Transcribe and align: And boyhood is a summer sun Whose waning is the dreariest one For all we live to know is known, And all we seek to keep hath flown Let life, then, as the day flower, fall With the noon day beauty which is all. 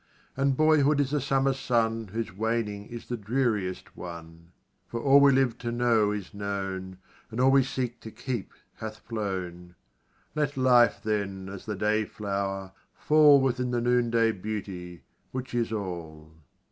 And 0.35 0.57
boyhood 0.57 0.99
is 0.99 1.13
a 1.13 1.21
summer 1.21 1.53
sun 1.53 2.07
Whose 2.07 2.35
waning 2.35 2.87
is 2.87 3.05
the 3.05 3.17
dreariest 3.17 3.95
one 3.95 4.51
For 4.87 4.99
all 4.99 5.19
we 5.19 5.31
live 5.31 5.59
to 5.59 5.71
know 5.71 6.09
is 6.11 6.33
known, 6.33 6.97
And 7.29 7.39
all 7.39 7.51
we 7.51 7.61
seek 7.61 7.99
to 7.99 8.09
keep 8.09 8.51
hath 8.77 8.97
flown 8.97 9.75
Let 10.33 10.57
life, 10.57 11.01
then, 11.03 11.47
as 11.49 11.67
the 11.67 11.75
day 11.75 12.05
flower, 12.05 12.71
fall 12.95 13.39
With 13.39 13.57
the 13.57 13.63
noon 13.65 14.09
day 14.09 14.31
beauty 14.31 15.03
which 15.29 15.53
is 15.53 15.71
all. 15.71 16.31